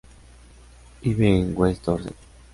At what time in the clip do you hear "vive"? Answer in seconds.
1.03-1.29